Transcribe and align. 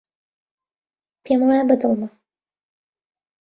پێم 1.23 1.39
وایە 1.45 1.63
بەدڵمە. 1.69 2.09